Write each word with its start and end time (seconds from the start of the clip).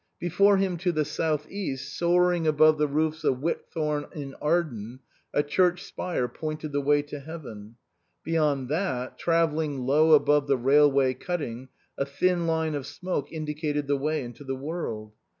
Before 0.19 0.57
him 0.57 0.77
to 0.77 0.91
the 0.91 1.05
south 1.05 1.45
east, 1.47 1.95
soaring 1.95 2.47
above 2.47 2.79
the 2.79 2.87
roofs 2.87 3.23
of 3.23 3.35
Whithorn 3.37 4.07
in 4.15 4.33
Arden, 4.41 5.01
a 5.31 5.43
church 5.43 5.83
spire 5.83 6.27
pointed 6.27 6.71
the 6.71 6.81
way 6.81 7.03
to 7.03 7.19
heaven; 7.19 7.75
beyond 8.23 8.67
that, 8.69 9.19
travelling 9.19 9.81
low 9.85 10.13
above 10.13 10.47
the 10.47 10.57
railway 10.57 11.13
cutting, 11.13 11.67
a 11.99 12.05
thin 12.07 12.47
line 12.47 12.73
of 12.73 12.87
smoke 12.87 13.31
indicated 13.31 13.85
the 13.85 13.95
way 13.95 14.23
into 14.23 14.43
the 14.43 14.55
world. 14.55 15.13